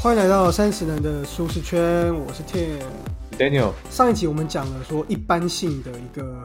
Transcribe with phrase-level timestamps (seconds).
[0.00, 2.80] 欢迎来到三十人的舒适圈，我是 Tim。
[3.36, 6.44] Daniel，上一集我们讲了说一般性的一个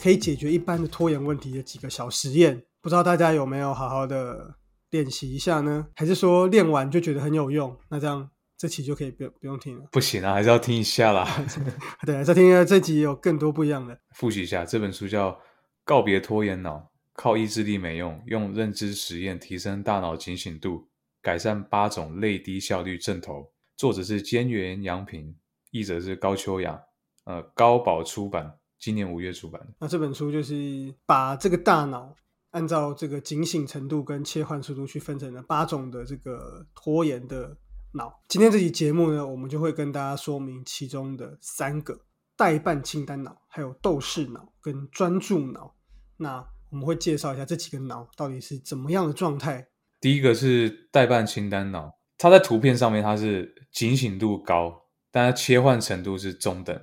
[0.00, 4.56] 可以解决一般的拖延问题的几个小实验，不知道大家有没有好好的
[4.88, 5.86] 练习一下呢？
[5.94, 7.76] 还是说练完就觉得很有用？
[7.90, 9.84] 那这样这期就可以不用不用听了。
[9.92, 11.28] 不行啊，还是要听一下啦。
[12.06, 13.98] 对，再听一下这集有更多不一样的。
[14.14, 15.32] 复习一下，这本书叫
[15.84, 16.76] 《告别拖延脑》，
[17.12, 20.88] 靠意志力没用，用认知实验提升大脑警醒度，
[21.26, 23.52] 改善八种类低效率症头。
[23.76, 25.34] 作者是兼原洋平，
[25.72, 26.80] 译者是高秋雅，
[27.24, 29.74] 呃，高宝出版，今年五月出版的。
[29.80, 32.14] 那这本书就是把这个大脑
[32.50, 37.56] 按照这个警醒程度跟切换速度去分成了八种的这个拖延的
[37.94, 38.22] 脑。
[38.28, 42.00] 今天这期节目呢，我们就会跟大家说明其中的三个
[42.36, 45.74] 代办清单脑、还有斗士脑跟专注脑。
[46.18, 49.66] 那我们会介绍一下这几个脑到底是怎么样的状态。
[50.06, 54.72] 第一个是代办清单脑，它在图片上面它是警醒度高，
[55.10, 56.80] 但它切换程度是中等。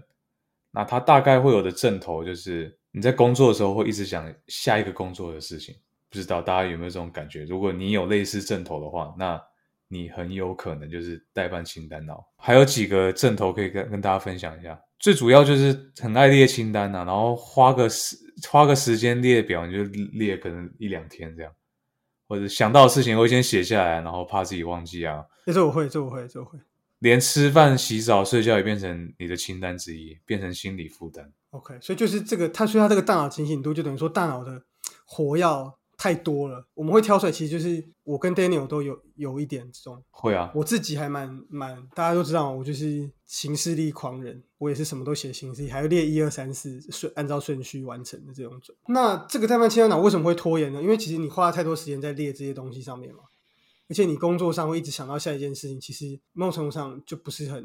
[0.71, 5.73] 那它大概会有的症头就是你在工作的时候会一直想下一个工作的事情，
[6.09, 7.45] 不知道大家有没有这种感觉？
[7.45, 9.41] 如果你有类似症头的话，那
[9.88, 12.21] 你很有可能就是代办清单脑。
[12.35, 18.17] 还有几个症头可以跟跟大家分享一下，最主要就是很爱列清单呐、然后花个时
[18.51, 21.49] 花个时间列表，你就列可能一两天这样。
[22.27, 25.23] 或者想到的事情会先写下来，然后怕自己忘记啊。
[25.45, 26.57] 欸、这我会，这我会，这我会。
[26.99, 31.33] 连吃饭、洗澡、睡觉也变成你的清单之一，变成心理负担。
[31.49, 34.63] OK，所以就是这个，它所以它这个大脑清醒度就等于说大脑的
[35.05, 36.67] 活要太多了。
[36.73, 48.75] 我们会挑出来，其实就是我跟 Daniel 都有有一点这种，会啊，我自己还蛮蛮，大家都知道我就是行事力狂人，我也是什么都写行事历，还要列一二三四顺按照顺序完成的这种种。
[48.89, 50.81] 那这个代办清单脑为什么会拖延呢？
[50.81, 53.23] 因为其实你花了太多时间在列这些东西上面嘛，
[53.88, 57.63] 而且你工作上会一直想到下一件事情，其实某种程度上就不是很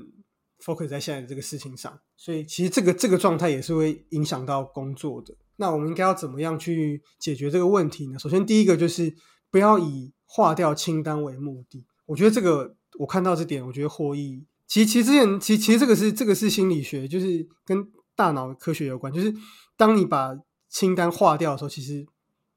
[0.63, 5.35] focus 在现在的这个事情上，所以其实这个这个状态也是会影响到工作的。
[5.61, 8.19] 那我们应该要怎么样去解决这个问题呢？
[8.19, 9.15] 首先，第一个就是
[9.51, 11.85] 不要以划掉清单为目的。
[12.07, 14.47] 我觉得这个我看到这点，我觉得获益。
[14.67, 19.13] 其实，其实之前，其实其实这个是这个是心理学，就是跟大脑科学有关。
[19.13, 19.35] 就是
[19.77, 20.39] 当你把
[20.69, 22.07] 清单划掉的时候，其实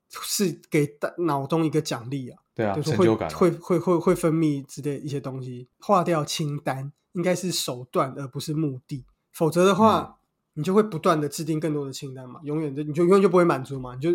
[0.10, 2.38] 是给大脑中一个奖励啊。
[2.54, 5.68] 对啊，就是成就感啊会会会会分泌之类一些东西。
[5.80, 10.20] 划掉清单应该是手段而不是目的，否则的话，
[10.54, 14.10] 你就会不断的制定更多的清单嘛，永远就你就永远就不会满足嘛，你就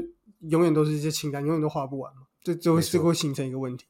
[0.48, 3.86] 永远都是这些清单，永远都画不完嘛，这就会没错这个会形成一个问题。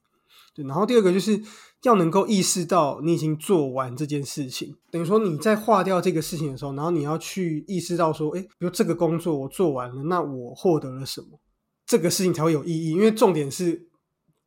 [0.55, 1.39] 对，然后第二个就是
[1.83, 11.39] 要能够意识到你已经做完这件事情，等于说你在划掉这个事情的时候，然后你要去意识到说，哎，比如这个工作我做完了，那我获得了什么？
[11.85, 13.89] 这个事情才会有意义，因为重点是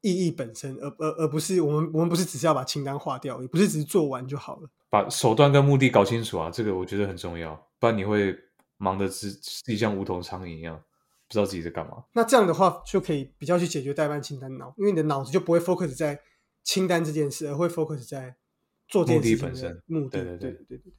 [0.01, 4.69] 意义本身，而而而不是我们我们不是只是要把清单划掉，也不是只是做完就好了。
[4.89, 8.37] 把手段跟目的搞清楚啊，这个我觉得很重要，不然你会
[8.77, 10.75] 忙得自自己像无头苍蝇一样，
[11.27, 12.03] 不知道自己在干嘛。
[12.13, 16.19] 那这样的话就可以比较去解决代办清单脑，因为你的脑子就不会 focus 在
[16.63, 18.35] 清单这件事，而会 focus 在
[18.87, 20.09] 做这件事的目的本身目的。
[20.09, 20.93] 对对对对对。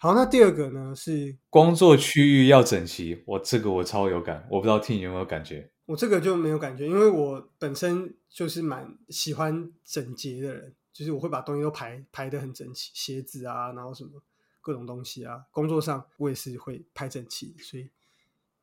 [0.00, 5.70] 好，那第二个呢是工作区域要整齐，我这个我超有感，我不知道听你有没有感觉？
[5.86, 14.22] 我这个就没有感觉，因为我本身就是蛮喜欢整洁的人，就是我会把东西都排排得很整齐，鞋子啊，然后什么
[14.68, 17.88] 各种东西啊，工作上我也是会拍整齐，所以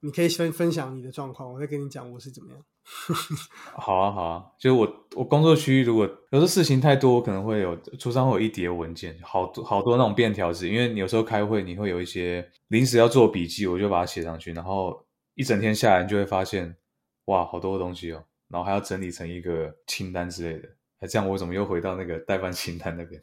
[0.02, 2.64] 你可以分分享你的状况，我再跟你讲我是怎么样。
[3.76, 16.78] 好啊，好啊，就是我我工作区域如果有时候事情太多，我可能会有桌上会有一叠文件，好多好多那种便条纸，因为你有时候开会你会有一些临时要做笔记，我就把它写上去，然后一整天下来，你就会发现
[17.26, 20.70] 哇，好多东西哦，然后还要整理成一个清单之类的。
[21.00, 23.20] 哎，这样我怎么又回到那个代办清单那边？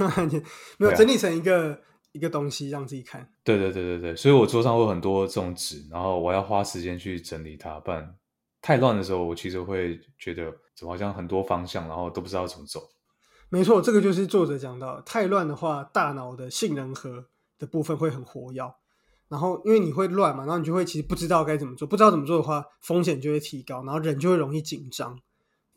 [0.78, 1.80] 没有、啊整理成一个
[2.12, 3.28] 一个东西让自己看。
[3.44, 8.16] 对对对对对，所以我桌上会有很多这种纸，然后我要花时间去整理它，不然
[8.60, 12.80] 太乱的时候，我其实会觉得怎么好像很多方向，然后都不知道怎么走。
[13.48, 17.26] 没错，这个就是作者讲到，太乱的话，大脑的杏仁核
[17.58, 18.74] 的部分会很活跃，
[19.28, 25.18] 然后因为你会乱嘛，然后你就会其实不知道该怎么做，不知道怎么做的话，风险就会提高，然后人就会容易紧张，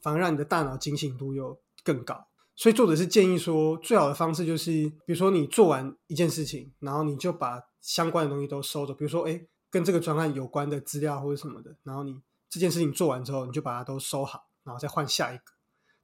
[0.02, 2.28] 反而让你的大脑警醒度又更高。
[2.64, 4.72] 所以作者是建议说，最好的方式就是，
[5.06, 9.38] 比如说你做完一件事情，然后你就把相关的东西都收着，比如说，哎，
[9.70, 12.16] 跟这个专案有关的资料或者什么的，然后你
[12.50, 15.44] 这件事情做完之后，你就把它都收好，然后再换下一个。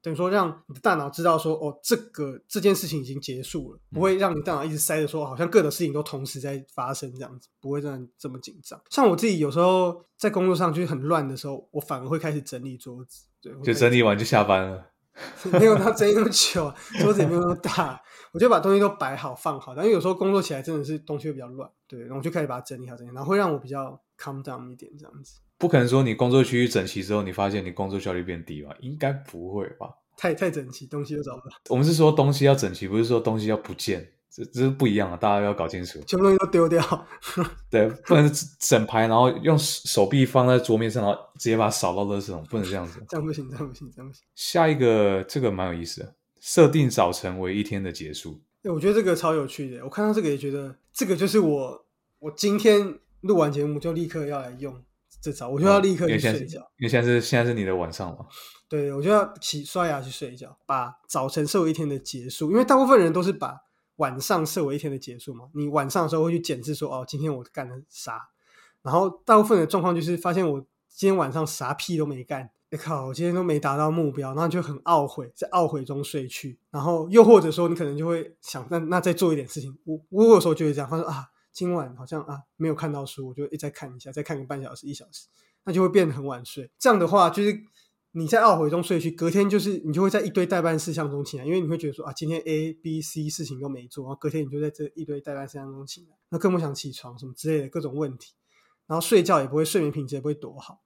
[0.02, 8.78] 等于说让你的大脑知道说，哦，这个这件事情已经结束了，不会让你大脑一直塞着说，好像各种事情都同时在发生这样子，不会让你这么紧张。
[8.90, 14.92] 像我自己有时候在工作上就是很乱的时候，我反而会开始整理桌子，对，就整理完就下班了。
[15.60, 18.02] 没有到整理那么久， 桌子也没有那么大，
[18.32, 19.74] 我就把东西都摆好放好。
[19.76, 25.40] 但因为有时候工作起来真的是东西会比较乱，对，然后我就开始把它整理好整理好，然后会让我比较 calm down 一点这样子。
[25.58, 28.74] 不可能说你工作区域整齐之后，你发现你工作效率变低吧？
[28.80, 29.90] 应该不会吧？
[30.16, 31.56] 太太整齐，东西都找不到。
[31.70, 36.00] 我们是说东西要整齐，不是说东西要不见，这这是不一样啊，大家要搞清楚。
[36.08, 37.08] 全部东西都丢掉，
[37.70, 43.04] 对，不能整排，然后用手臂放在桌面上，然后直接把它扫到垃圾桶，不能这样子。
[43.10, 44.24] 这样不行，这样不行，这样不行。
[44.36, 48.40] 下一个这个蛮有意思的，设定早晨为一天的结束。
[48.64, 49.84] 哎，我觉得这个超有趣的。
[49.84, 51.86] 我看到这个也觉得，这个就是我
[52.20, 54.84] 我今天录完节目就立刻要来用
[55.22, 56.60] 这招，我就要立刻去睡觉。
[56.78, 58.26] 因为现在是现在是你的晚上嘛。
[58.68, 62.52] 对，我就要起刷牙去睡觉，把早晨设为一天的结束。
[62.52, 63.58] 因为大部分人都是把
[64.00, 65.46] 晚上设为一天的结束嘛。
[65.54, 68.20] 你晚上的时候会去检视说，哦，今天我干了啥？
[68.82, 70.60] 然后大部分的状况就是发现我
[70.90, 72.50] 今天晚上啥屁都没干。
[72.72, 76.60] 我靠，我今天都没达到目标，然后就很懊悔，在懊悔中睡去。
[76.70, 79.76] 然后又或者说，你可能就会想，那那再做一点事情。
[79.86, 85.28] 我我有时候就会这样，他说啊，今晚好像啊没有看到书，我就一再看一下，再看个半小时一小时，
[85.64, 86.70] 那就会变得很晚睡。
[86.78, 87.64] 这样的话就是。
[88.14, 98.34] 你在懊悔中睡去，隔天就是你就会在一堆代办事项中起来，因为你会觉得说啊，今天 A、B、C 事情都没做，然后隔天你就在这一堆代办事项中起来，那更不想起床什么之类的各种问题，
[98.88, 100.82] 然后睡觉也不会睡眠品质也不会多好，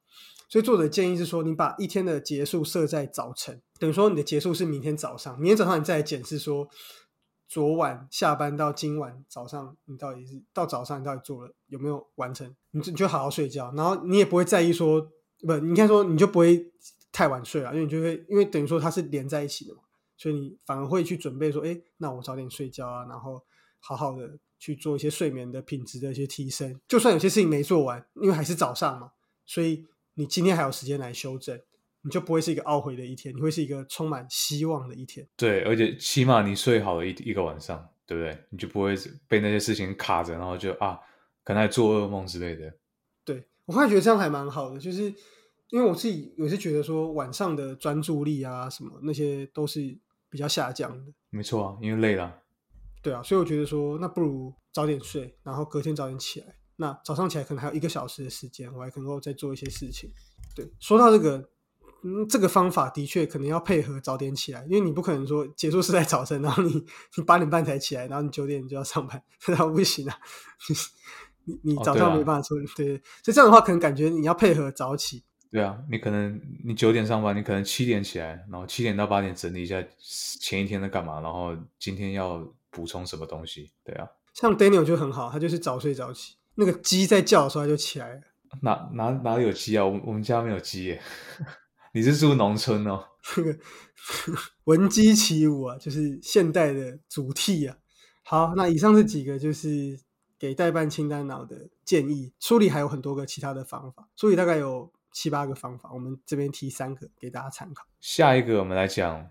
[0.49, 6.67] 所以作者建议是说，你把一天的结束设在早晨，等于说你的结束是明天早上，明天早上你再来检视说，
[7.47, 15.09] 昨晚下班到今晚早上你到底是到早上你到底做了有没有完成，你就你就好好睡觉，然后你也不会在意说
[15.47, 16.69] 不，你看说你就不会。
[17.13, 19.81] 太晚睡了，因为你就会，因为等于说它是连在一起的嘛，
[20.17, 23.39] 所以你反而会去准备说，哎，那我早点睡觉啊，然后
[23.79, 26.81] 好好的去做一些睡眠的品质的一些提升。
[26.87, 29.11] 就算有些事情没做完，因为还是早上嘛，
[29.45, 31.61] 所以你今天还有时间来修正，
[32.01, 35.27] 你就不会是一个懊悔的一天，你会是一个充满希望的一天。
[35.37, 38.35] 对，而且起码你睡好了一一个晚上，对不对？
[38.49, 38.95] 你就不会
[39.27, 40.97] 被那些事情卡着，然后就啊，
[41.43, 42.73] 可能还做噩梦之类的。
[43.23, 45.13] 对我后来觉得这样还蛮好的，就是。
[45.73, 49.79] 因为我自己有时觉得说晚上的专注力啊什么那些都是
[50.29, 51.11] 比较下降的。
[51.31, 52.41] 没错啊，因为累了。
[53.01, 56.55] 对啊，所以我觉得说那不如早点睡，然后隔天早点起来。
[56.75, 60.11] 那早上起来可能还有一个小时的时间，我还能够再做一些事情。
[60.55, 61.49] 对，说到这个，
[62.03, 66.85] 嗯，这个方法的确可能要配合早点起来，因为你不可能说结束是在早晨，然后你
[67.17, 70.15] 你八点半才起来，然后你九点就要上班，那不行啊。
[71.45, 75.23] 你你早上没办法做，对，所以这样的话可能感觉你要配合早起。
[75.53, 79.81] 对啊，你可能你九点上班，你可能七点起来，然后七点到八点整理一下
[80.41, 83.71] 前一天在干嘛，然后今天要补充什么东西。
[83.83, 88.21] 对啊，像 Daniel 就很好，他就是早睡早起，那个鸡在叫的时候他就起来了。
[88.63, 89.85] 哪哪哪里有鸡啊？
[89.85, 90.99] 我我们家没有鸡耶。
[91.93, 93.05] 你是住农村哦？
[93.37, 93.55] 那个
[94.63, 97.77] 闻鸡起舞啊，就是现代的主题啊。
[98.23, 99.99] 好，那以上这几个就是
[100.39, 102.33] 给代办清单脑的建议。
[102.39, 104.91] 书里还有很多个其他的方法，书里大概有。
[105.13, 107.85] 七八个方法，我们这边提三个给大家参考。
[108.01, 109.29] 下一个我们来讲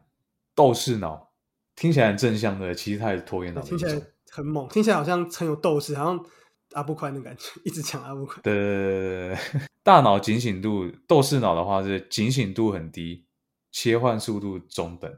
[0.54, 1.32] 斗士脑，
[1.74, 3.60] 听起来很正向的，其实它也是拖延脑。
[3.60, 6.24] 听起来很猛，听起来好像很有斗志，好像
[6.72, 8.40] 阿布宽的感觉，一直讲阿布宽。
[8.42, 13.26] 对对对对大脑警醒度，斗士脑的话是警醒度很低，
[13.72, 15.12] 切换速度中等。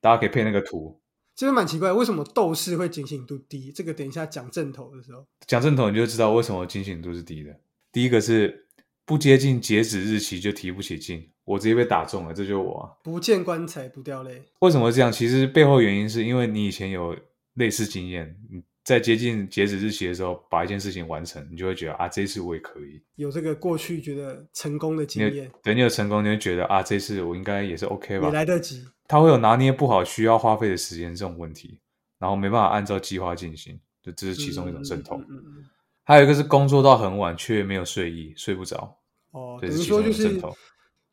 [0.00, 1.00] 大家可以配那个图。
[1.34, 3.70] 这边蛮奇怪，为什么斗士会警醒度低？
[3.70, 7.60] 这个等一下讲正头的时候，讲正头你就知道为什么警醒度是低的。
[7.92, 8.65] 第一个是。
[9.06, 12.98] 不接近截止日期就提不起劲，我直接被打中了，这就是我。
[13.04, 15.12] 不见棺材不掉泪，为什么这样？
[15.12, 17.16] 其实背后原因是因为你以前有
[17.54, 23.00] 类似经验，你在接近截止日期的时候把一件事情完成，你就会觉得啊，这次我也可以。
[23.14, 28.26] 有这个过去觉得成功的经验，等你有成功，你会觉得啊，这次我应该也是 OK 吧？
[28.26, 28.84] 也来得及。
[29.06, 31.78] 他会有拿捏不好需要花费的时间这种问题，
[32.18, 35.24] 然后没办法按照计划进行，就这是其中一种阵痛。
[35.28, 35.64] 嗯嗯。
[36.06, 38.96] 还有一个是工作到很晚却没有睡意，睡不着。
[39.32, 40.40] 哦，等于说就是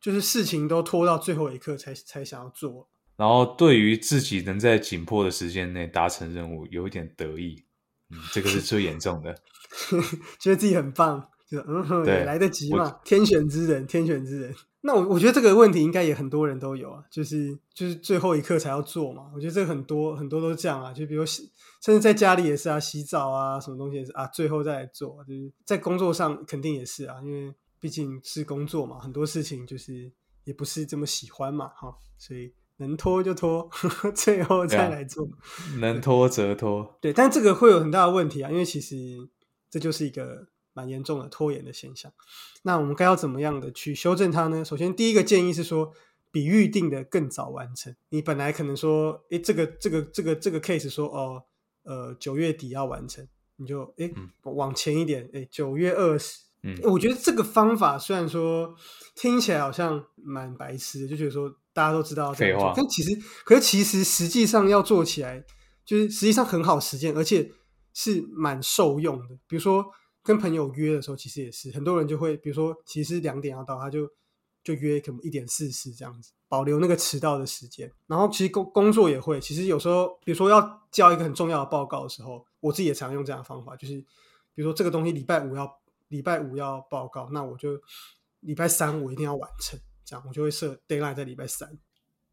[0.00, 7.64] 就是事情都拖到最后一刻才才想要做，然后对于自己能在紧迫的时间内达成任务有一点得意，
[8.10, 9.34] 嗯，这个是最严重的，
[10.38, 14.54] 觉得自己很棒，就嗯哼，对，来得及嘛，天选之人，天选之人。
[14.84, 19.30] 那我我觉得这个问题应该也很多人都有啊，就是就是最后一刻才要做嘛。
[19.34, 21.50] 我觉得这个很多很多都这样啊，就比如洗，
[21.82, 27.52] 甚至在家里也是啊，洗澡啊，什么东西也是啊，最后再来做，就是在工作上肯定也是啊，因为。
[27.80, 30.10] 毕竟是工作嘛，很多事情就是
[30.44, 33.68] 也不是这么喜欢嘛，哈，所以能拖就拖，
[34.16, 35.28] 最后再来做，
[35.78, 36.98] 能拖则拖。
[37.02, 38.96] 对，但这个会有很大的问题啊，因为其实
[39.68, 42.12] 这就是一个蛮严重的拖延的现象。
[42.62, 44.62] 那我们该要怎么样的去修正它呢？
[44.64, 45.92] 首先，第一个建议是说，
[46.30, 47.96] 比预定的更早完成。
[48.10, 51.42] 你本来可能说，诶，这个这个这个这个 case 说，哦，
[51.84, 53.26] 呃，九月底要完成，
[53.56, 56.40] 你就诶嗯往前一点，诶，九月二十。
[56.66, 58.74] 嗯我觉得这个方法虽然说
[59.14, 63.10] 听起来好像蛮白痴的，就觉得说大家都知道要这样做废话但其实，
[63.44, 65.44] 可是其实实际上要做起来，
[65.84, 67.50] 就是实际上很好实践，而且
[67.92, 69.34] 是蛮受用的。
[69.46, 69.84] 比如说
[70.24, 74.10] 跟朋友约的时候，其实也是很多人就会，比如说其实两点要到，他就
[74.64, 77.92] 就约可能一点四十这样子，保留那个迟到的时间。
[78.06, 84.00] 然后其实工工作也会，其实有时候比如说要交一个很重要的报告的时候，我自己也常用这样的方法，就是
[84.54, 85.70] 比如说这个东西礼拜五要
[86.08, 87.78] 礼拜五要报告，那我就
[88.40, 91.68] 礼拜三我一定要完成，这样我就会设 deadline 在礼拜三。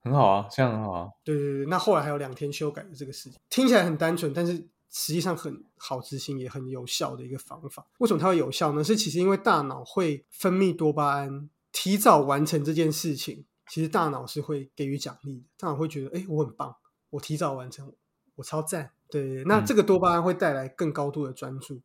[0.04, 1.10] 很好啊，这样很好啊。
[1.24, 7.88] 对对对，那后来还有两天修改的这个事情，听起来很单纯，但是实际上很好执行，也很有效的一个方法。
[8.00, 8.84] 为什么它会有效呢？
[8.84, 16.76] 是其实因为大脑会分泌多巴胺，提早完成这件事情，其实大脑是会给予奖励的，大脑会觉得，哎，我很棒，
[17.12, 17.94] 我提早完成，
[18.36, 18.92] 我超赞。
[19.10, 21.82] 对对对，那嗯这个多巴胺会带来更高度的专注，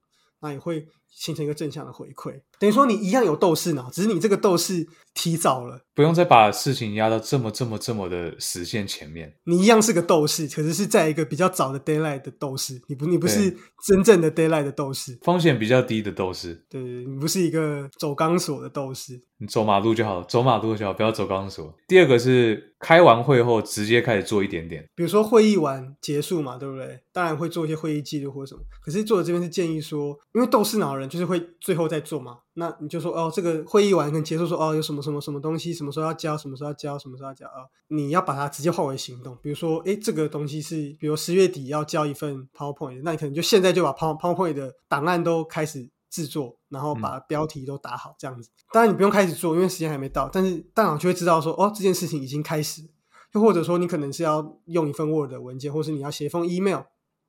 [0.47, 2.41] 那也会形成一个正向的回馈。
[2.59, 5.81] 等于说你一样有斗士脑，只是你这个斗士提早了。
[5.95, 9.35] 不用再把事情压到这么这么这么的实现前面。
[9.45, 13.51] 你一样是个斗士，可是是在一个比较早的 d a y l i g h t 的斗士，你不你不是
[13.87, 19.21] 真正的 d a y l i g h t 的斗士，风险比较低的斗士，对你不是一个走钢索的斗士。
[19.39, 21.75] 你走马路就好，走马路就好，不要走钢索。
[21.87, 27.01] 第二个是开完会后直接开始做一点点，比如说会议完结束嘛，对不对？
[27.13, 28.61] 当然会做一些会议记录或者什么。
[28.81, 39.37] 可是作者这边是建议说，因为斗士脑人就是会最后再做嘛，那你就说哦，这个会议完跟结束说哦，有什么什么什么东西，什么时候要交，什么时候要交，什么时候要交啊、你要把它直接化为行动。
[39.43, 48.49] 比如说，诶，这个东西是，比如十月底要交一份 PowerPoint，那你可能就现在就把 Power PowerPoint 的档案都开始制作，然后把标题都打好，这样子。
[48.73, 52.89] 当然你不用开始做，因为时间还没到，但是大脑就会知道说，哦，这件事情已经开始。
[53.33, 56.85] 又或者说，你可能是要用一份 Word 的文件，或是你要写一封 email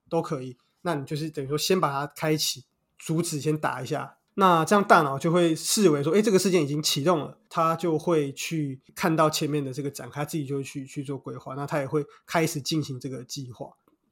[0.10, 0.56] 都可以。
[0.84, 2.64] 那你就是等于说，先把它开启，
[2.98, 4.16] 主旨先打一下。
[4.36, 11.56] 那这样大脑就会视为说，哎，这个事件已经启动了，它就会去看到前面的这个展开，自己就会去去做规划。
[11.56, 13.68] 那它也会开始进行这个计划。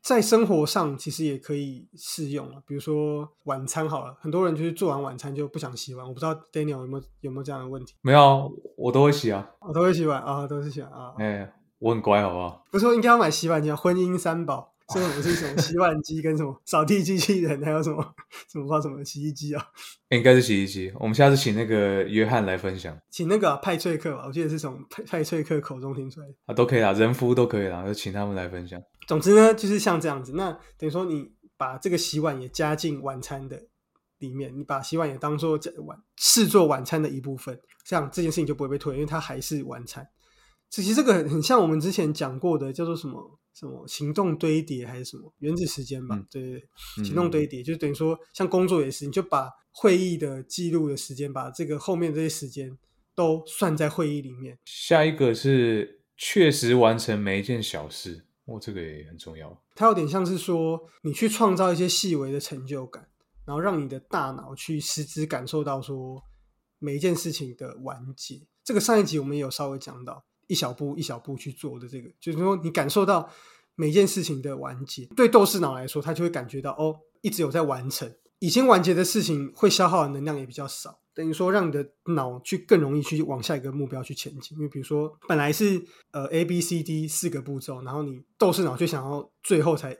[0.05, 6.07] 在生活上其实也可以适用了，比如说晚餐好了，很多人就是做完晚餐就不想洗碗。
[6.07, 7.95] 我不知道 Daniel 有没有有没有这样的问题？
[8.01, 8.45] 没有啊，
[8.77, 9.49] 我都会洗啊。
[9.61, 11.15] 我、都会洗碗啊，都是洗碗啊。
[11.17, 12.63] 哎、我很乖，好不好？
[12.69, 18.13] 不是说应该要买洗碗机啊，婚姻三宝，这种是什么 洗碗机跟什么扫地机器人，还有什么
[18.47, 19.65] 什么不知道什么洗衣机啊？
[20.09, 20.93] 应该是洗衣机。
[20.99, 26.33] 我们下次请那个约翰来分享请那个啊派翠克吧，我记得是从派派翠克口中听出来的。
[26.45, 28.79] 啊，都可以啦，人夫都可以啦，就请他们来分享。
[29.07, 30.33] 总之呢，就是像这样子。
[30.33, 33.67] 那等于说你把这个洗碗也加进晚餐的
[34.19, 40.07] 里面，你把洗碗也当做晚视作晚餐的一部分，这样这件事情就不会被推，因为它还是晚餐。
[40.69, 46.15] 其实这个很很像我们之前讲过的，叫做什么什么行动堆叠还是什么原子时间吧？
[46.15, 52.77] 嗯对对对，嗯行动堆叠，就等于说像工作也是，你就把会议的记录的时间，把这个后面这些时间
[53.13, 54.57] 都算在会议里面。
[54.65, 59.59] 下一个是确实完成每一件小事，哦，这个也很重要。
[59.73, 63.07] 它有点像是说，你去创造一些细微的成就感，
[63.45, 66.23] 然后让你的大脑去实质感受到说
[66.77, 68.47] 每一件事情的完结。
[68.63, 73.29] 这个上一集我们也有稍微讲到，一小步一小步去做的这个，就是说你感受到
[73.75, 75.05] 每件事情的完结。
[75.15, 80.99] 对斗士脑来说，他就会感觉到哦，一直有在完成，已经完结的事情会消耗的能量也比较少。
[81.15, 84.57] 等于说，让你的脑去更容易去往下一个目标去前进。
[84.57, 85.81] 因为比如说，本来是
[86.11, 89.97] 呃 A B C D 四个步骤，然后你斗士脑就想要最后才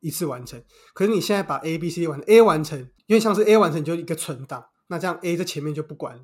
[0.00, 0.62] 一次完成。
[0.92, 6.22] 可是你现在把 A B C D 完成，A 完成，因为像是 A 完成，你就一个存档，那这样 A 在前面就不管了，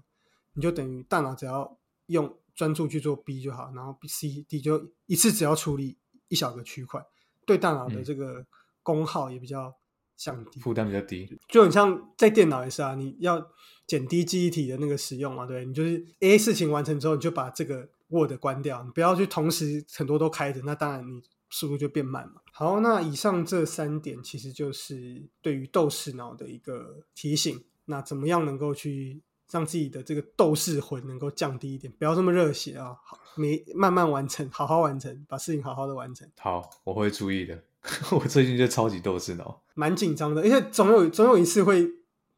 [0.52, 5.96] 你就等于大脑只要用专注去做 B 就好，然后 B C D 就一次只要处理
[6.28, 7.02] 一小个区块，
[7.46, 8.44] 对大脑的嗯这个
[8.82, 9.74] 功耗也比较
[10.16, 10.60] 降低。
[10.60, 11.38] 负担比较低。
[11.48, 13.50] 就很像在电脑也是啊，你要
[13.86, 22.40] 减低记忆体的那个使用嘛，对，你就是 A 事情完成之后，你就把这个 Word 关掉，你不要去同时很多都开着，那当然你速度就变慢嘛。
[22.52, 27.64] 好，那以上这三点其实就是对于斗士脑的一个提醒。
[27.86, 36.26] 那怎么样能够去让自己的这个斗士魂能够降低一点，不要这么热血啊，好，你慢慢完成，好好完成，把事情好好的完成。
[36.38, 37.62] 好，我会注意的。
[38.10, 41.88] 我最近就超级斗士脑，蛮紧张的，而且总有总有一次会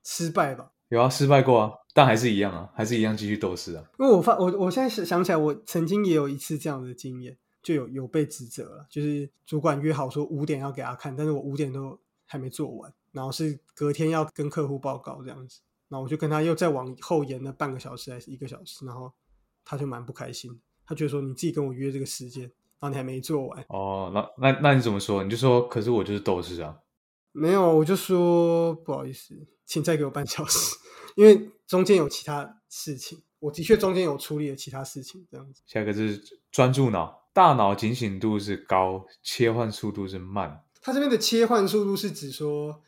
[0.02, 0.72] 失败吧。
[0.88, 3.84] 有啊，失败过啊，但还是一样啊，还是一样继续斗士啊。
[3.98, 19.12] 因为我发我我现在想想起来，我曾经也有一次这样的经验，就有有被指责了，就是主管约好说五点要给他看，但是我五点都还没做完，然后是隔天要跟客户报告这样子，然后我就跟他又再往后延了半个小时还是一个小时，然后
[19.64, 25.24] 他就蛮不开心，他觉得说你自己跟我约这个时间，然后你还没做完，哦，那那那你怎么说？
[25.24, 26.78] 你就说，可是我就是斗士啊。
[27.36, 30.74] 没有，我就说不好意思，请再给我半小时，
[31.16, 35.60] 因为中间有其他事情，我的确中间有处理了其他事情，这样子。
[35.66, 40.62] 下一个是专注脑，大脑警醒度是高，切换速度是慢。
[40.80, 42.80] 他这边的切换速度是指说，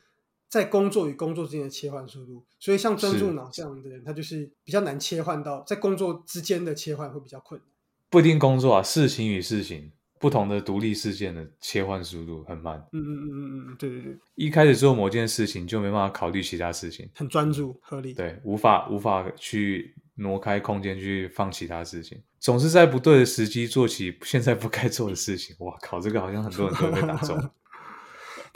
[0.49, 7.69] 在工作与工作之间的切换速度，所以像专注是脑这样的人，他就是比较难切换到在工作之间的切换会比较困难。
[8.09, 12.77] 不一定工作啊，事情与事情不同的独立事件的切换速度很慢。
[12.93, 18.13] 嗯嗯嗯嗯嗯，对对对，一开始做某件事情就没办法考虑其他事情，很专注，合理。
[18.15, 25.55] 对，无法无法去挪开空间去放其他事情，总是在不对的时机做起现在不该做的事情。
[25.61, 27.51] 哇靠，这个好像很多人都会被打中。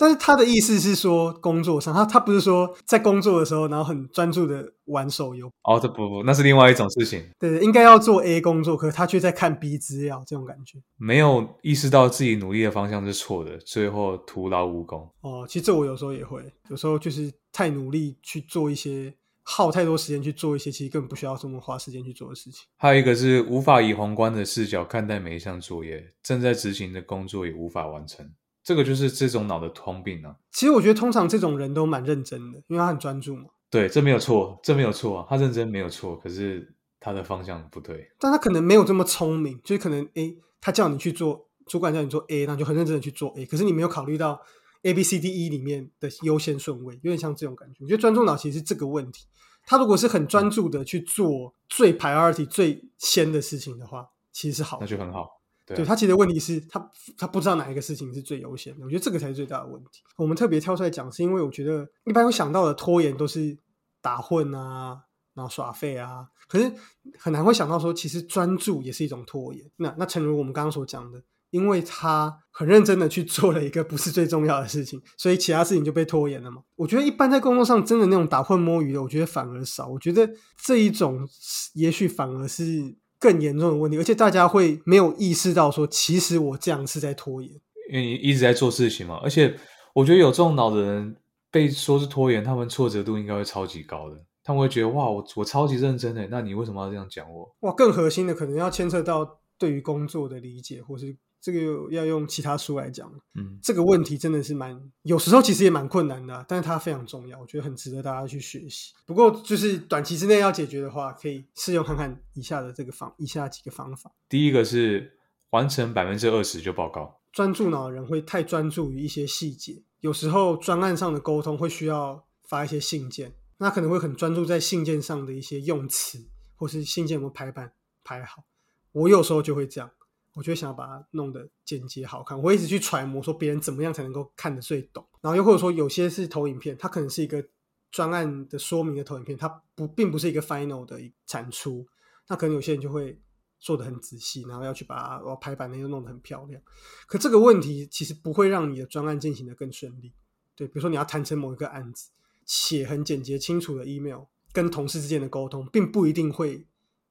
[0.03, 10.81] 但是他的意思是说，工作上他他不是说在工作的时候，然后很专注的玩手游，哦，这不不，那是另外一种事情，对对，应该要做 A 工作，可是他却在看 B 资料，这种感觉。
[10.97, 15.09] 没有意识到自己努力的方向是错的，最后徒劳无功。
[15.21, 22.67] 哦，其实这我有时候也会，有时候就是太努力去做一些，耗太多时间去做一些，其实根本不需要这么花时间去做的事情。
[22.77, 28.29] 还有一个是无法以宏观的视角看待每一项作业，正在执行的工作也无法完成。
[28.63, 30.37] 这个就是这种脑的通病啊。
[30.53, 33.45] 其实我觉得通常这种人都蛮认真的，因为他很专注嘛。
[33.71, 38.11] 对，这没有错，这没有错啊，他认真没有错，可是他的方向不对。
[38.19, 44.41] 但他可能没有这么聪明，就是可能诶他叫你去做，主管叫你做 A，那你就很认真的去做 A，可是你没有考虑到
[44.83, 47.79] A B C D E 里面的优先顺位，有点像这种感觉。
[47.81, 49.27] 我觉得专注脑其实是这个问题。
[49.65, 54.91] 他如果是很专注的去做最 priority 最先的事情的话，其实是好的那。
[54.91, 55.41] 就很好。
[55.65, 60.03] 对他其实问题是他他不知道哪一个事情是最优先的，我觉得这个才是最大的问题。
[60.17, 63.57] 我们特别挑出来讲，是因为我觉得一般会想到的拖延都是
[64.01, 65.03] 打混啊，
[65.35, 66.73] 然后耍废啊，可是
[67.19, 69.65] 很难会想到说，其实专注也是一种拖延。
[69.77, 76.63] 那那诚如我们刚刚所讲的，因为他很认真的去做了一个不是最重要的事情，所以其他事情就被拖延了嘛。
[76.77, 79.87] 我觉得一般在工作上真的那种打混摸鱼的，我觉得反而少。
[79.87, 80.29] 我觉得
[80.61, 81.27] 这一种
[81.75, 87.49] 也许反而是更严重的问题，而且大家会没有意识到说，其实我这样是在拖延。
[87.89, 89.55] 因为你一直在做事情嘛，而且
[89.95, 91.17] 我觉得有这种脑的人
[91.51, 94.17] 被说是拖延，他们挫折度应该会超级高的。
[94.43, 97.55] 他们会觉得哇，我我超级认真的，那你为什么要这样讲我？
[97.61, 103.13] 哇，更核心的可能要牵扯到对于工作的理解，或是这个要用其他书来讲。
[103.35, 108.95] 嗯，这个问题真的是蛮，有时候其实也蛮困难的啊、但是它非常重要，我觉得很值得大家去学习。
[109.05, 114.13] 不过就是短期之内要解决的话，可以试用看看以下的这个方，以下几个方法。
[114.29, 115.19] 第一个是
[115.51, 117.21] 完成百分之二十就报告。
[117.33, 127.73] 专注脑的人会太专注于一些细节，有时候专案上的沟通会需要发一些信件，那可能会很专注在信件上的一些用词，或是信件有没有排版
[128.05, 128.45] 排好。
[128.93, 129.91] 我有时候就会这样，
[130.35, 137.45] 我就想要把它弄得简洁好看，我一直去揣摩说别人怎么样才能够看得最懂，然后又或者说有些是投影片，它可能是一个
[137.91, 141.87] 专案的说明的投影片，它不并不是一个 final 的产出，
[142.29, 143.21] 那可能有些人就会
[143.61, 146.61] 做的很仔细，然后要去把它排版那又弄得很漂亮。
[147.07, 150.15] 可这个问题其实不会让你的专案进行的更顺利。
[150.57, 152.11] 对，比如说你要谈成某一个案子，
[152.47, 156.67] 写很简洁清楚的 email，跟同事之间的沟通，并不一定会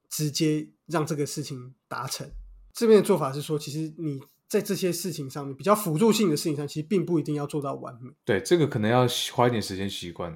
[0.10, 2.32] 直接让这个事情达成。
[2.74, 8.12] 这边的做法是说，其实你在这些事情上面比较辅助性的事情上，其实并不一定要做到完美。
[8.26, 10.32] 对，这个可能要花一点时间习惯，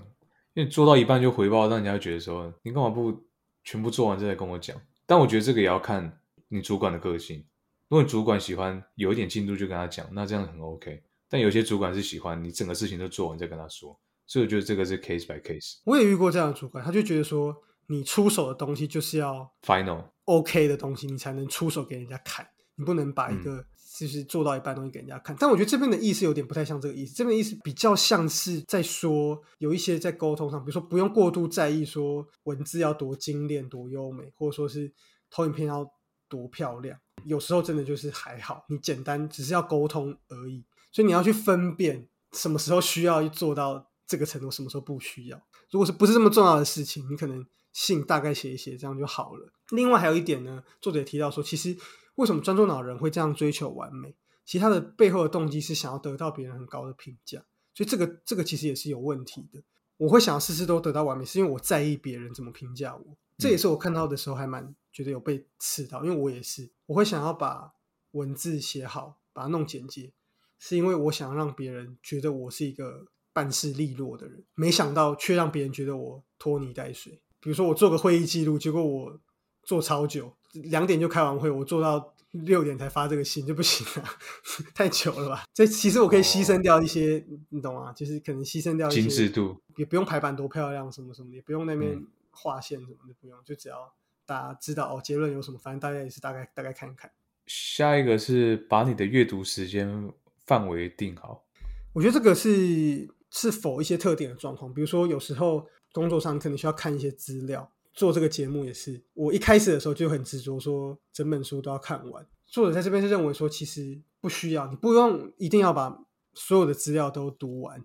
[0.54, 3.24] 因为做到一半就回报，让人家觉得说你干嘛不
[3.63, 4.76] 全部做完再来跟我讲？
[5.06, 7.45] 但我觉得这个也要看你主管的个性。
[7.88, 11.04] 如果你主管喜欢有一点进度就跟他讲，那这样很 OK。
[11.30, 15.80] 但有些主管是喜欢你整个事情都做完再跟他说，所以我觉得这个是 case by case。
[15.84, 17.56] 我也遇过这样的主管，他就觉得说，
[17.88, 23.65] 你出手的东西就是要 Final，OK 的东西，你才能出手给人家看，你不能把一个
[23.97, 25.35] 就是做到一半的东西给人家看。
[25.39, 34.91] 但我觉得这边的意思有点不太像这个意思，这边的意思比较像是在说有一些在沟通上，比如说不用过度在意说文字要多精炼、多优美，或者说是
[35.29, 35.89] 投影片要
[36.27, 36.99] 多漂亮。
[37.23, 45.41] 有时候真的就是还好，你简单只是要沟通而已，所以你要去分辨什么时候需要做到这个程度，什么时候不需要。
[45.71, 47.43] 如果是不是这么重要的事情，你可能
[47.75, 49.51] 信大概写一写，这样就好了。
[49.71, 51.75] 另外还有一点呢，作者也提到说，其实
[52.15, 54.15] 为什么专注脑人会这样追求完美？
[54.45, 59.61] 其实他的背后的动机是想要得到别人很高的评价，所以这个这个其实也是有问题的。
[59.97, 63.17] 我会想要事事都得到完美，是因为我在意别人怎么评价我。
[63.38, 67.73] 这也是我看到的时候还蛮觉得有被刺到，因为我也是，我会想要把
[68.11, 70.13] 文字写好，把它弄简洁，
[70.57, 77.21] 是因为我想让别人觉得我是一个办事利落的人，没想到却让别人觉得我拖泥带水。
[77.45, 79.19] 比如说我做个会议记录，结果我
[79.62, 84.10] 做超久，两点就开完会，我做到六点才发这个信就不行了，
[84.73, 85.43] 太久了吧？
[85.53, 87.93] 这其实我可以牺牲掉一些，你懂吗？
[87.93, 93.93] 就是可能牺牲掉一些精致度，也不用排版多漂亮，什么什么，也不用那边嗯划线什么的，不用，就只要
[94.25, 97.12] 大家知道哦结论有什么，反正大家也是大概大概看看。
[97.45, 100.12] 下一个是把你的阅读时间
[100.47, 101.45] 范围定好。
[101.93, 112.27] 我觉得这个是是否一些特定的状况，比如说有时候工作上可能需要看一些资料，做这个节目也是，我一开始的时候就很执着说整本书都要看完。
[112.45, 117.81] 作者在这边是认为说，其实不需要，你不用一定要把所有的资料都读完，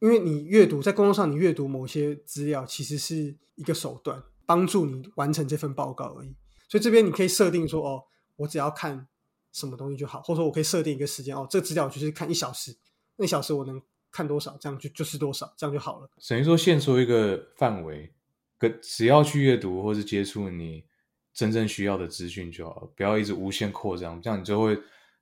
[0.00, 6.36] 因为你阅读在工作上你阅读某些资料，其实是一个手段，帮助你完成这份报告而已。
[6.68, 8.04] 所以这边你可以设定说，哦，
[8.36, 9.08] 我只要看
[9.52, 12.76] 什么东西就好，或者说我可以设定一个时间，哦，这个资料我就是看一小时，
[13.16, 16.10] 那小时我能看多少，这样就就是多少，这样就好了。
[16.28, 18.12] 等于说限缩一个范围，
[18.58, 20.84] 跟只要去阅读或是接触你
[21.32, 24.74] 真正需要的资讯就好了，不要一直无限扩张，这样你就会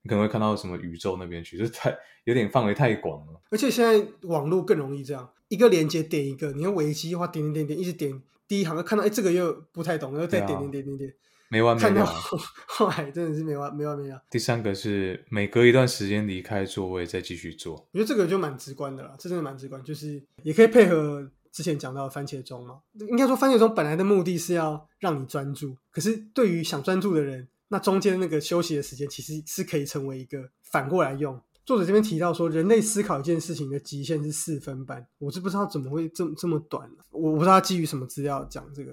[0.03, 3.41] 你可能会看到什么宇宙那边去，就太有点范围太广了。
[3.51, 11.15] 而且现在网络更容易这样，一个连接点一个，你用维基的话点点点点，一直点第一行看到哎这个又不太懂，然后再点点点点点，
[11.49, 12.05] 没完没了。
[12.05, 14.21] 后后来真的是没完没完没了。
[14.31, 17.75] 第三个是每隔一段时间离开座位再继续做。
[17.93, 22.81] 我觉得这个就蛮直观的啦，这真的蛮直观，就是也可以配合之前讲到的番茄钟嘛。
[23.09, 31.41] 应该说番茄钟本来的目的是要让你专注，可是对于想专注的人，那中间那个休息的时间其实是可以成为一个反过来用。
[31.65, 38.93] 作者这边提到说，人类思考一件事情的极限是四分半，我是不知道怎么会这么这么短、我我不知道他基于什么资料讲这个。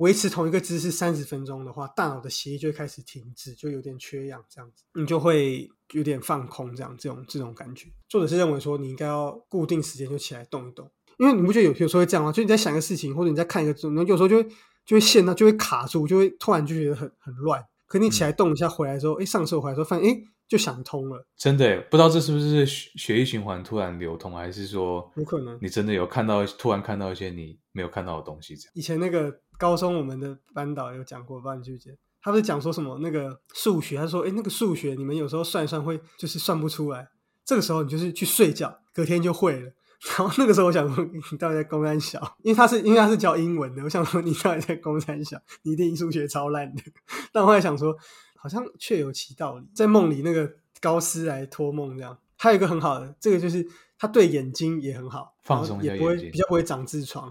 [0.00, 7.88] 维持同一个姿势三十分钟的话，大脑的血液就会开始停止，就有点缺氧，这样子，你就会有点放空，这样这种这种感觉。
[8.08, 12.32] 作者是认为说，你应该要固定时间就起来动一动，因为你不觉得有有时候会这样吗？
[12.32, 14.48] 就你在想一个事情，或者你在看一个字，然后有时候就会
[14.86, 17.62] 就会陷到，就会卡住，就会突然就觉得很很乱。
[17.86, 28.56] 可你起来动一下，回来之后，哎、上车回来之后，发现哎、诶就想通了，真的不知道这是不是血血液循环突然流通，还是说有可能你真的有看到突然看到一些你没有看到的东西？
[28.56, 31.90] 这样以前那个高中我们的班导有讲过，不知道你记不记？
[32.20, 37.08] 他不是讲说什么那个数学，他说：“哎，那个数学你们有时候算一算会就是算不出来，
[37.46, 39.72] 这个时候你就是去睡觉，隔天就会了。”
[40.18, 42.20] 然后那个时候我想说，你到底在公山小？
[42.42, 45.38] 因为他是因为他是教英文的，我想说你到底在公山小？
[45.62, 46.82] 你一定数学超烂的。
[47.32, 47.94] 但我后来想说，
[48.40, 50.50] 好像确有其道理，在梦里那个
[50.80, 52.18] 高斯来托梦这样。
[52.36, 57.30] 还有一个很好的，这个就是他对眼睛也很好，放松一下然后也不会比较不会长痔疮。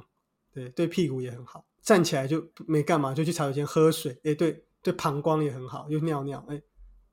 [0.54, 4.12] 对对，屁股也很好，站起来就没干嘛，就去茶水间喝水。
[4.24, 6.62] 哎，对对，膀胱也很好，又尿尿，哎，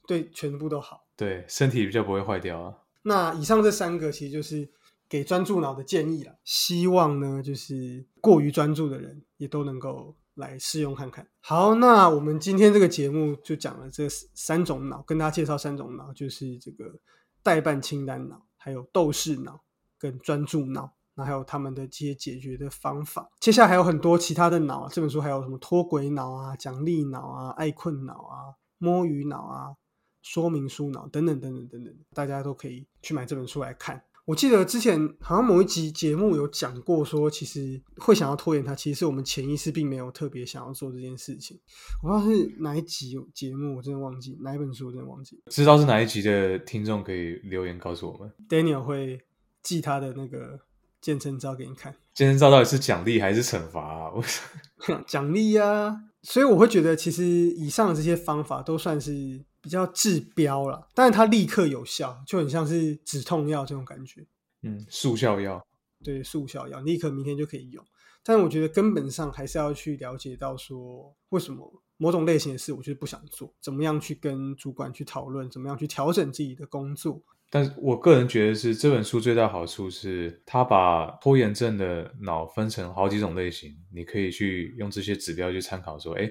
[0.06, 1.06] 对，全部都好。
[1.16, 2.74] 对身体比较不会坏掉啊。
[3.02, 4.68] 那以上这三个其实就是
[5.08, 11.26] 给专注脑的建议了，希望呢就是过于专注的人也都能够来试用看看。
[11.40, 16.98] 好，那我们今天这个节目就讲了这三种脑，跟大家介绍三种脑，就是这个
[17.42, 19.60] 代办清单脑，还有斗士脑
[19.98, 20.92] 跟专注脑。
[21.18, 24.86] 那还有他们的这些解决的方法，接下来还有很多其他的脑。
[24.86, 29.74] 这本书还有什么脱轨脑啊、奖励脑啊、爱困脑啊、摸鱼脑啊、
[30.20, 34.04] 说明书脑等等等等等等，大家都可以去买这本书来看。
[34.26, 41.56] 我记得之前好像某一集节目有讲过，说其实会想要拖延它，其实是我们潜意识并没有特别想要做这件事情。
[42.02, 45.40] 我不知道是哪一集节目，我真的忘记哪一本书，我真的忘记。
[45.46, 48.28] 知道是哪一集的听众可以留言告诉我们。
[48.48, 49.20] Daniel 会
[49.62, 50.58] 寄他的那个
[51.00, 51.94] 健身照给你看。
[52.12, 54.10] 健身照到底是奖励还是惩罚啊？
[54.12, 54.24] 我
[55.06, 55.96] 奖励啊，
[56.28, 64.26] 所以我会觉得，其实以上的这些方法都算是比较治标了，但是它立刻有效，就很像是止痛药这种感觉，
[64.62, 65.64] 嗯，速效药。
[66.02, 67.84] 对，速效药，立刻明天就可以用。
[68.24, 77.22] 但我觉得根本上还是要去了解到说，为什么某种类型的事我就是不想做，怎么样去跟主管去讨论，怎么样去调整自己的工作。
[77.48, 86.30] 但是我个人觉得是这本书最大好处是，它把拖延症的脑分成好几种类型，你可以去用这些指标去参考，说，哎，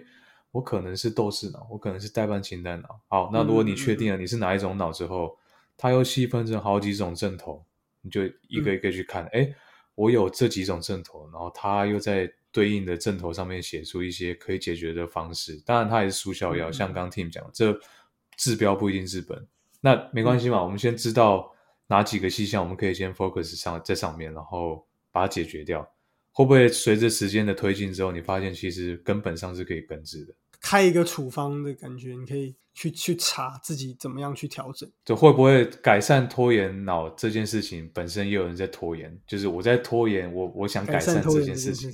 [0.51, 2.99] 我可能是斗士脑，我可能是代办清单脑。
[3.08, 5.38] 好，那如果你确定了你是哪一种脑之后，
[5.78, 7.65] 它又细分成好几种症头，
[8.01, 9.49] 你就一个一个去看，哎、
[9.95, 15.62] 我有这几种症头，然后它又在对应的症头上面写出一些可以解决的方式。
[15.65, 17.78] 当然，它也是速效药，嗯像刚刚 Tim 讲，这
[18.38, 19.47] 治标不一定治本。
[19.86, 21.54] 那没关系嘛，我们先知道
[21.86, 25.88] 哪几个细项，我们可以先 focus 上在上面，然后把它解决掉。
[26.32, 30.34] 会不会随着时间的推进之后，你发现其实根本上是可以根治的？
[30.60, 34.89] 开一个处方的感觉，你可以去去查自己怎么样去调整。
[35.06, 41.91] 就会不会改善拖延脑这件事情本身也有人在拖延，就是我在拖延，我我想改善这件事情。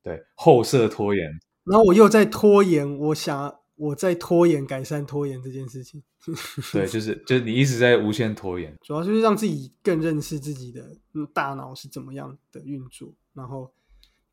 [0.00, 1.24] 对后设拖延，
[1.64, 6.02] 然后我又在拖延，我想我在拖延改善拖延这件事情。
[6.72, 10.96] 对，就是就是你一直在无限拖延，主要就是让自己更认识自己的
[11.34, 13.72] 大脑是怎么样的运作，然后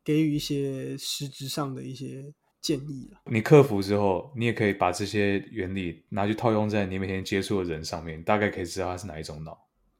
[0.04, 9.58] 给予一些实质上的一些建议你克服之后，你也可以把这些原理拿去套用在你每天接触的人上面，大概可以知道他是哪一种脑，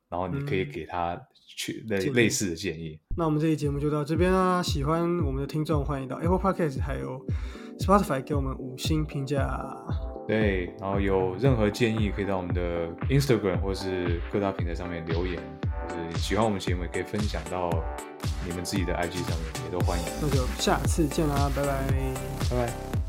[0.08, 1.20] 然后你可以给他
[1.56, 3.00] 去类类似的建议。
[3.16, 7.26] 那我们这期节目就到这边啦，喜欢我们的听众欢迎到 Apple Podcast 还有
[7.80, 9.76] Spotify 给我们五星评价。
[10.28, 15.42] 对，然后有任何建议可以到我们的 Instagram 或是各大平台上面留言，
[15.88, 17.68] 就是喜欢我们节目也可以分享到
[18.46, 20.04] 你们自己的 IG 上面，也都欢迎。
[20.20, 21.84] 那就下次见啦，拜拜，
[22.50, 22.99] 拜拜。